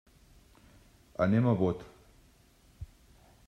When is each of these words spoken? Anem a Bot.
Anem 1.25 1.51
a 1.51 1.55
Bot. 1.61 1.87